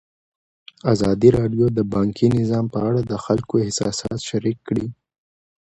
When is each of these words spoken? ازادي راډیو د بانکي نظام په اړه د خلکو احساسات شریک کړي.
ازادي 0.93 1.29
راډیو 1.37 1.65
د 1.77 1.79
بانکي 1.93 2.27
نظام 2.39 2.65
په 2.73 2.79
اړه 2.87 3.01
د 3.11 3.13
خلکو 3.25 3.53
احساسات 3.65 4.19
شریک 4.29 4.57
کړي. 4.67 4.87